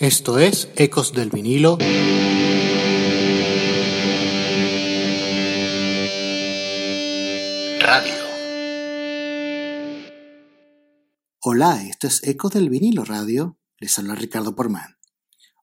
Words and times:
Esto 0.00 0.40
es 0.40 0.70
Ecos 0.74 1.12
del 1.12 1.30
vinilo. 1.30 1.78
Radio. 7.78 8.14
Hola, 11.42 11.84
esto 11.84 12.08
es 12.08 12.24
Ecos 12.24 12.50
del 12.50 12.70
vinilo 12.70 13.04
radio. 13.04 13.56
Les 13.78 13.96
habla 13.96 14.16
Ricardo 14.16 14.56
Porman. 14.56 14.96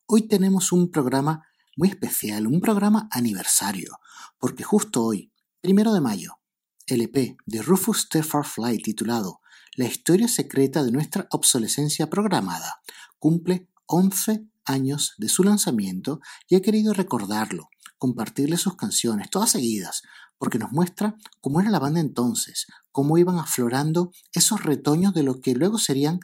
Hoy 0.05 0.30
tenemos 0.30 0.72
un 0.72 0.91
programa 0.91 1.45
muy 1.75 1.89
especial, 1.89 2.48
un 2.48 2.61
programa 2.61 3.09
aniversario, 3.11 4.00
porque 4.39 4.63
justo 4.63 5.03
hoy, 5.03 5.34
primero 5.59 5.91
de 5.91 6.00
mayo, 6.00 6.39
el 6.88 7.02
EP 7.02 7.36
de 7.45 7.61
Rufus 7.61 8.08
T. 8.08 8.23
Farfly 8.23 8.77
titulado 8.81 9.41
La 9.75 9.84
historia 9.84 10.30
secreta 10.30 10.86
de 10.86 10.94
nuestra 10.94 11.27
obsolescencia 11.31 12.09
programada 12.09 12.81
cumple 13.20 13.67
11 13.91 14.48
años 14.66 15.13
de 15.18 15.27
su 15.27 15.44
lanzamiento 15.44 16.22
y 16.48 16.55
he 16.55 16.62
querido 16.62 16.94
recordarlo, 16.94 17.70
compartirle 17.97 18.58
sus 18.58 18.75
canciones, 18.78 19.30
todas 19.30 19.52
seguidas, 19.52 20.02
porque 20.38 20.58
nos 20.58 20.72
muestra 20.72 21.17
cómo 21.42 21.59
era 21.59 21.70
la 21.70 21.80
banda 21.80 22.00
entonces, 22.00 22.67
cómo 22.92 23.17
iban 23.17 23.38
aflorando 23.38 24.12
esos 24.34 24.64
retoños 24.64 25.14
de 25.14 25.23
lo 25.23 25.42
que 25.42 25.53
luego 25.53 25.78
serían 25.78 26.19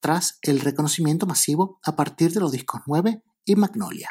tras 0.00 0.38
el 0.42 0.60
reconocimiento 0.60 1.26
masivo 1.26 1.78
a 1.84 1.94
partir 1.94 2.32
de 2.32 2.40
los 2.40 2.50
discos 2.50 2.80
9 2.86 3.22
y 3.44 3.56
Magnolia. 3.56 4.10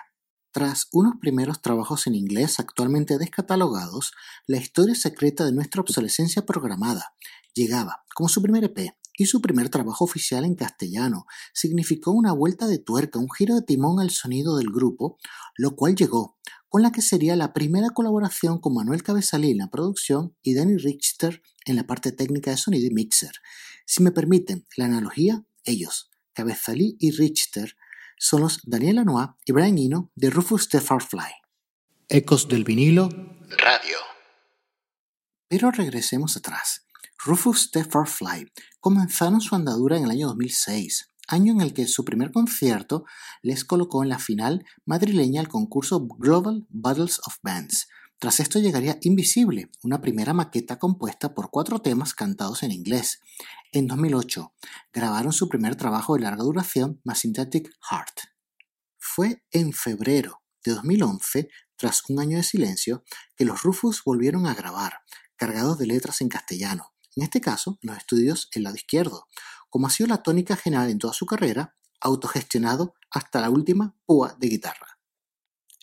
Tras 0.53 0.87
unos 0.91 1.15
primeros 1.19 1.61
trabajos 1.61 2.05
en 2.07 2.13
inglés 2.15 2.59
actualmente 2.59 3.17
descatalogados, 3.17 4.13
la 4.45 4.57
historia 4.57 4.95
secreta 4.95 5.43
de 5.43 5.53
nuestra 5.53 5.81
obsolescencia 5.81 6.45
programada 6.45 7.15
llegaba 7.53 8.03
como 8.13 8.29
su 8.29 8.41
primer 8.41 8.65
EP 8.65 8.93
y 9.17 9.25
su 9.25 9.41
primer 9.41 9.69
trabajo 9.69 10.05
oficial 10.05 10.45
en 10.45 10.55
castellano. 10.55 11.25
Significó 11.53 12.11
una 12.11 12.33
vuelta 12.33 12.67
de 12.67 12.79
tuerca, 12.79 13.19
un 13.19 13.29
giro 13.29 13.55
de 13.55 13.61
timón 13.61 13.99
al 13.99 14.09
sonido 14.09 14.57
del 14.57 14.71
grupo, 14.71 15.17
lo 15.55 15.75
cual 15.75 15.95
llegó 15.95 16.37
con 16.69 16.81
la 16.81 16.93
que 16.93 17.01
sería 17.01 17.35
la 17.35 17.51
primera 17.51 17.89
colaboración 17.89 18.59
con 18.59 18.73
Manuel 18.73 19.03
Cabezalí 19.03 19.51
en 19.51 19.57
la 19.57 19.69
producción 19.69 20.37
y 20.41 20.53
Danny 20.53 20.77
Richter 20.77 21.41
en 21.65 21.75
la 21.75 21.85
parte 21.85 22.13
técnica 22.13 22.51
de 22.51 22.57
sonido 22.57 22.87
y 22.87 22.91
mixer. 22.91 23.33
Si 23.85 24.01
me 24.01 24.11
permiten 24.11 24.65
la 24.77 24.85
analogía, 24.85 25.43
ellos, 25.65 26.09
Cabezalí 26.33 26.95
y 26.97 27.11
Richter, 27.11 27.75
son 28.17 28.41
los 28.41 28.61
Daniel 28.63 28.95
Lanois 28.95 29.31
y 29.45 29.51
Brian 29.51 29.77
Eno 29.77 30.11
de 30.15 30.29
Rufus 30.29 30.69
the 30.69 30.79
Farfly. 30.79 31.33
Ecos 32.07 32.47
del 32.47 32.63
vinilo, 32.63 33.09
radio. 33.57 33.97
Pero 35.49 35.71
regresemos 35.71 36.37
atrás. 36.37 36.85
Rufus 37.23 37.69
the 37.69 37.83
Farfly 37.83 38.51
comenzaron 38.79 39.41
su 39.41 39.53
andadura 39.53 39.95
en 39.95 40.05
el 40.05 40.09
año 40.09 40.27
2006, 40.29 41.11
año 41.27 41.53
en 41.53 41.61
el 41.61 41.71
que 41.71 41.85
su 41.85 42.03
primer 42.03 42.31
concierto 42.31 43.05
les 43.43 43.63
colocó 43.63 44.01
en 44.01 44.09
la 44.09 44.17
final 44.17 44.65
madrileña 44.85 45.39
al 45.39 45.47
concurso 45.47 46.07
Global 46.07 46.65
Battles 46.69 47.19
of 47.27 47.35
Bands. 47.43 47.89
Tras 48.17 48.39
esto 48.39 48.57
llegaría 48.57 48.97
Invisible, 49.01 49.69
una 49.83 50.01
primera 50.01 50.33
maqueta 50.33 50.79
compuesta 50.79 51.35
por 51.35 51.51
cuatro 51.51 51.77
temas 51.77 52.15
cantados 52.15 52.63
en 52.63 52.71
inglés. 52.71 53.19
En 53.71 53.85
2008 53.85 54.55
grabaron 54.91 55.31
su 55.31 55.47
primer 55.47 55.75
trabajo 55.75 56.15
de 56.15 56.21
larga 56.21 56.43
duración, 56.43 57.01
My 57.03 57.13
Synthetic 57.13 57.69
Heart. 57.87 58.31
Fue 58.97 59.43
en 59.51 59.73
febrero 59.73 60.41
de 60.65 60.71
2011, 60.71 61.49
tras 61.75 62.01
un 62.09 62.19
año 62.19 62.37
de 62.37 62.43
silencio, 62.43 63.03
que 63.35 63.45
los 63.45 63.61
Rufus 63.61 64.01
volvieron 64.03 64.47
a 64.47 64.55
grabar, 64.55 65.01
cargados 65.35 65.77
de 65.77 65.85
letras 65.85 66.21
en 66.21 66.27
castellano 66.27 66.90
en 67.15 67.23
este 67.23 67.41
caso 67.41 67.77
los 67.81 67.97
estudios 67.97 68.49
el 68.53 68.63
lado 68.63 68.75
izquierdo, 68.75 69.27
como 69.69 69.87
ha 69.87 69.89
sido 69.89 70.07
la 70.07 70.23
tónica 70.23 70.55
general 70.55 70.89
en 70.89 70.99
toda 70.99 71.13
su 71.13 71.25
carrera, 71.25 71.75
autogestionado 71.99 72.93
hasta 73.09 73.41
la 73.41 73.49
última 73.49 73.95
púa 74.05 74.35
de 74.39 74.47
guitarra. 74.47 74.99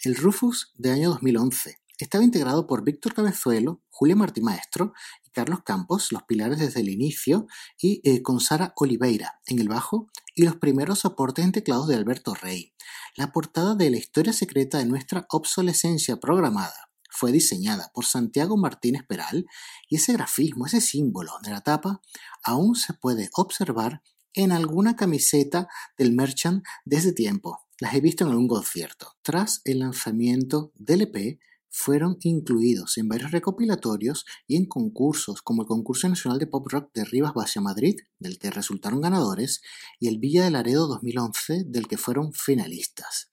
El 0.04 0.16
Rufus 0.16 0.72
de 0.76 0.90
año 0.90 1.10
2011 1.10 1.78
estaba 1.98 2.22
integrado 2.22 2.66
por 2.66 2.84
Víctor 2.84 3.14
Cabezuelo, 3.14 3.82
Julia 3.90 4.14
Martí 4.14 4.40
Maestro 4.40 4.92
y 5.24 5.30
Carlos 5.30 5.60
Campos, 5.64 6.12
los 6.12 6.22
pilares 6.22 6.58
desde 6.58 6.80
el 6.80 6.88
inicio, 6.88 7.46
y 7.80 8.00
eh, 8.04 8.22
con 8.22 8.38
Sara 8.40 8.72
Oliveira 8.76 9.40
en 9.46 9.58
el 9.58 9.68
bajo 9.68 10.08
y 10.34 10.44
los 10.44 10.56
primeros 10.56 11.00
soportes 11.00 11.44
en 11.44 11.52
teclados 11.52 11.88
de 11.88 11.96
Alberto 11.96 12.34
Rey. 12.34 12.72
La 13.16 13.32
portada 13.32 13.74
de 13.74 13.90
La 13.90 13.96
historia 13.96 14.32
secreta 14.32 14.78
de 14.78 14.86
nuestra 14.86 15.26
obsolescencia 15.30 16.18
programada 16.18 16.87
fue 17.18 17.32
diseñada 17.32 17.90
por 17.92 18.04
Santiago 18.04 18.56
Martínez 18.56 19.02
Peral 19.06 19.46
y 19.88 19.96
ese 19.96 20.12
grafismo, 20.12 20.66
ese 20.66 20.80
símbolo 20.80 21.32
de 21.42 21.50
la 21.50 21.62
tapa, 21.62 22.00
aún 22.44 22.76
se 22.76 22.94
puede 22.94 23.28
observar 23.34 24.02
en 24.34 24.52
alguna 24.52 24.94
camiseta 24.94 25.66
del 25.96 26.12
Merchant 26.12 26.64
desde 26.84 27.12
tiempo. 27.12 27.58
Las 27.80 27.94
he 27.94 28.00
visto 28.00 28.24
en 28.24 28.30
algún 28.30 28.46
concierto. 28.46 29.16
Tras 29.22 29.62
el 29.64 29.80
lanzamiento 29.80 30.70
del 30.76 31.02
EP, 31.02 31.40
fueron 31.70 32.18
incluidos 32.20 32.98
en 32.98 33.08
varios 33.08 33.32
recopilatorios 33.32 34.24
y 34.46 34.56
en 34.56 34.66
concursos 34.66 35.42
como 35.42 35.62
el 35.62 35.68
Concurso 35.68 36.08
Nacional 36.08 36.38
de 36.38 36.46
Pop 36.46 36.66
Rock 36.68 36.90
de 36.94 37.04
Rivas 37.04 37.34
Vacia 37.34 37.60
Madrid, 37.60 37.96
del 38.20 38.38
que 38.38 38.50
resultaron 38.50 39.00
ganadores, 39.00 39.60
y 39.98 40.06
el 40.06 40.18
Villa 40.18 40.44
de 40.44 40.50
Laredo 40.50 40.86
2011, 40.86 41.64
del 41.66 41.88
que 41.88 41.98
fueron 41.98 42.32
finalistas. 42.32 43.32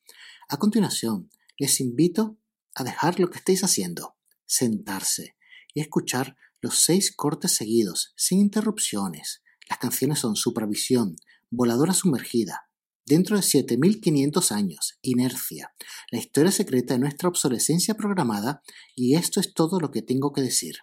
A 0.49 0.57
continuación, 0.57 1.29
les 1.57 1.79
invito 1.79 2.37
a 2.75 2.83
dejar 2.83 3.19
lo 3.19 3.29
que 3.29 3.39
estéis 3.39 3.63
haciendo, 3.63 4.15
sentarse 4.45 5.35
y 5.73 5.81
escuchar 5.81 6.37
los 6.61 6.77
seis 6.79 7.15
cortes 7.15 7.55
seguidos, 7.55 8.13
sin 8.15 8.39
interrupciones. 8.39 9.41
Las 9.69 9.79
canciones 9.79 10.19
son 10.19 10.35
Supervisión, 10.35 11.15
Voladora 11.49 11.93
Sumergida, 11.93 12.65
Dentro 13.07 13.35
de 13.35 13.43
7500 13.43 14.51
años, 14.51 14.97
Inercia, 15.03 15.75
La 16.09 16.17
historia 16.17 16.51
secreta 16.51 16.95
de 16.95 16.99
nuestra 16.99 17.29
obsolescencia 17.29 17.93
programada 17.93 18.63
y 18.95 19.13
esto 19.13 19.39
es 19.39 19.53
todo 19.53 19.79
lo 19.79 19.91
que 19.91 20.01
tengo 20.01 20.33
que 20.33 20.41
decir. 20.41 20.77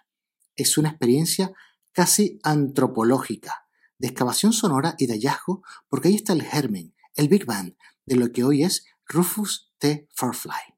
Es 0.55 0.77
una 0.77 0.89
experiencia 0.89 1.51
casi 1.91 2.39
antropológica, 2.43 3.67
de 3.97 4.07
excavación 4.07 4.53
sonora 4.53 4.95
y 4.97 5.07
de 5.07 5.15
hallazgo, 5.15 5.63
porque 5.89 6.07
ahí 6.07 6.15
está 6.15 6.31
el 6.31 6.43
germen, 6.43 6.95
el 7.15 7.27
Big 7.27 7.45
Bang, 7.45 7.75
de 8.05 8.15
lo 8.15 8.31
que 8.31 8.45
hoy 8.45 8.63
es 8.63 8.85
Rufus 9.05 9.73
T. 9.77 10.07
Farfly. 10.15 10.72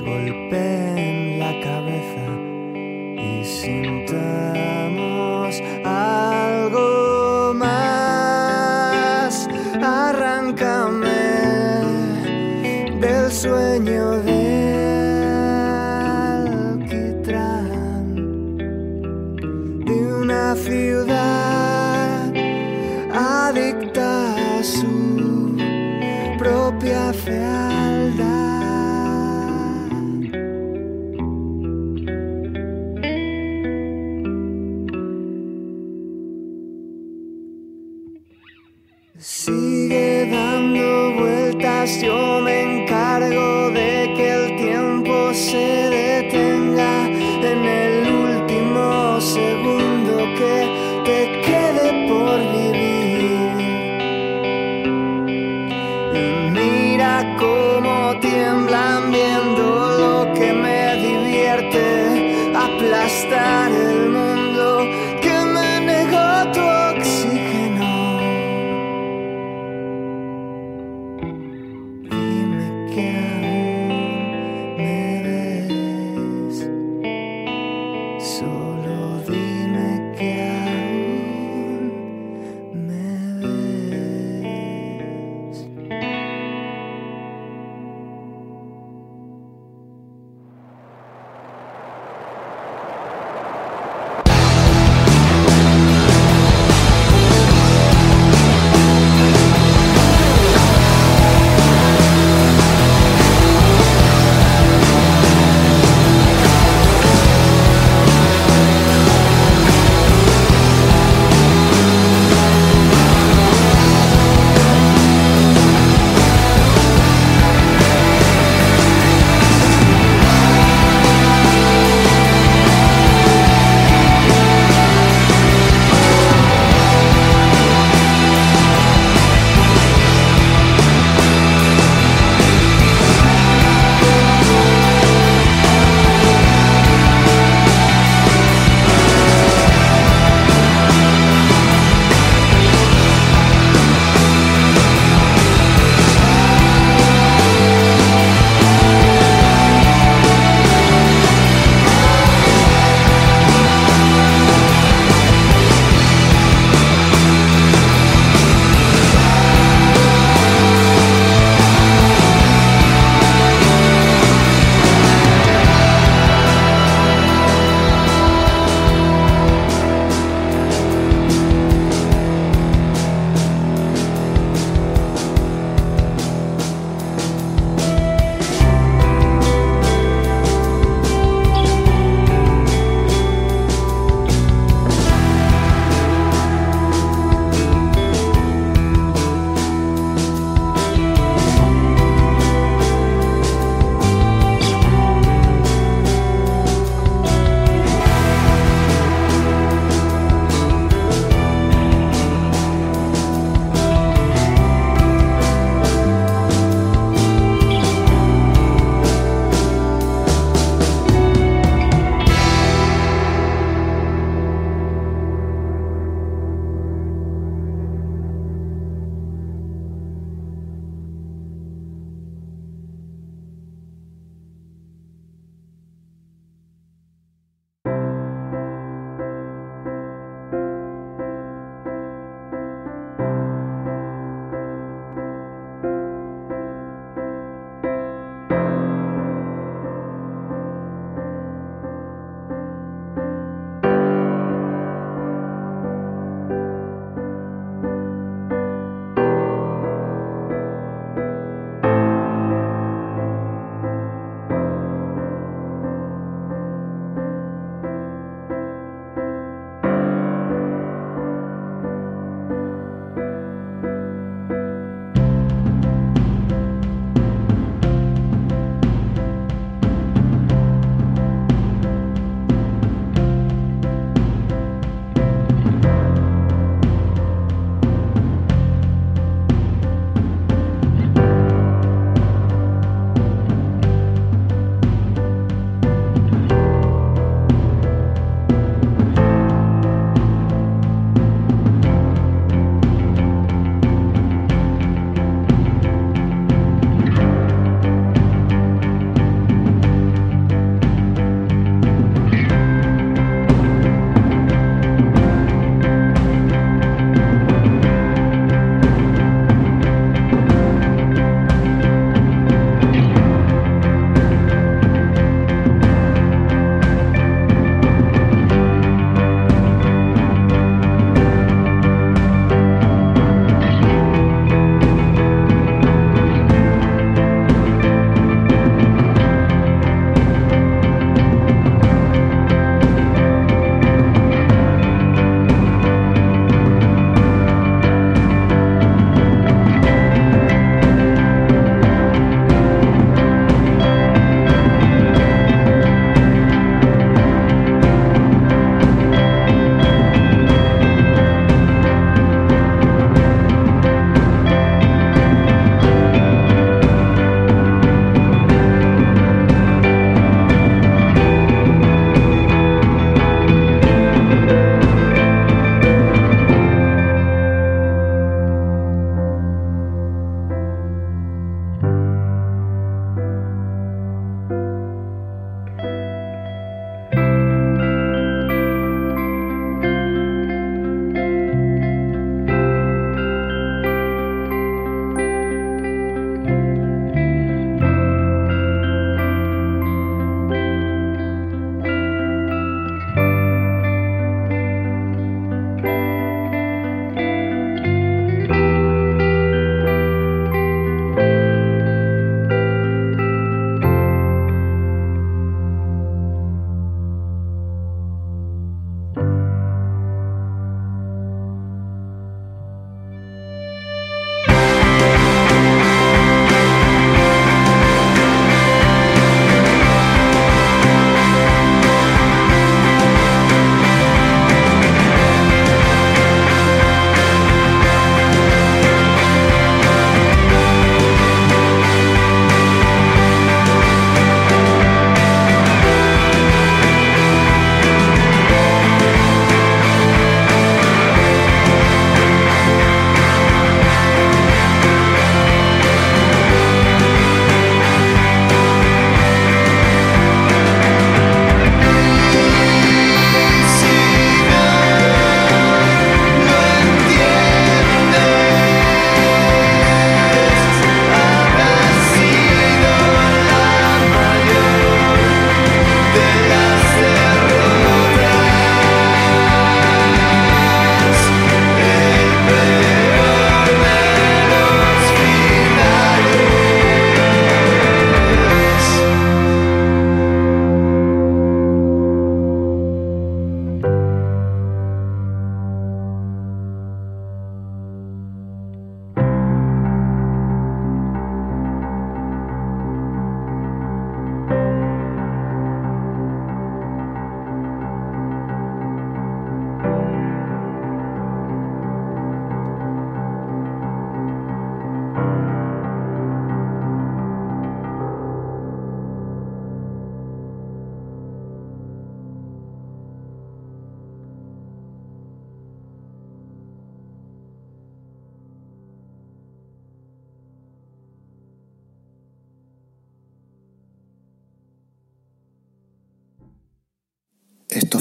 golpeen 0.00 1.38
la 1.38 1.52
cabeza 1.60 2.26
y 3.16 3.44
sinta 3.44 4.87